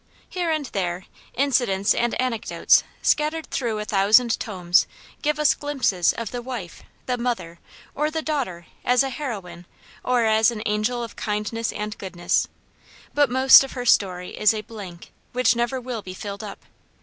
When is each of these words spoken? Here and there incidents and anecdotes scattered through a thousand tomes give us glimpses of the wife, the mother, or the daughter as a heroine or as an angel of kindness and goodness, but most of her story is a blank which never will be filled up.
Here 0.27 0.49
and 0.49 0.65
there 0.65 1.05
incidents 1.35 1.93
and 1.93 2.19
anecdotes 2.19 2.81
scattered 3.03 3.45
through 3.51 3.77
a 3.77 3.85
thousand 3.85 4.39
tomes 4.39 4.87
give 5.21 5.37
us 5.37 5.53
glimpses 5.53 6.11
of 6.13 6.31
the 6.31 6.41
wife, 6.41 6.81
the 7.05 7.19
mother, 7.19 7.59
or 7.93 8.09
the 8.09 8.23
daughter 8.23 8.65
as 8.83 9.03
a 9.03 9.11
heroine 9.11 9.67
or 10.03 10.25
as 10.25 10.49
an 10.49 10.63
angel 10.65 11.03
of 11.03 11.15
kindness 11.15 11.71
and 11.71 11.99
goodness, 11.99 12.47
but 13.13 13.29
most 13.29 13.63
of 13.63 13.73
her 13.73 13.85
story 13.85 14.31
is 14.35 14.55
a 14.55 14.61
blank 14.61 15.11
which 15.33 15.55
never 15.55 15.79
will 15.79 16.01
be 16.01 16.15
filled 16.15 16.43
up. 16.43 16.63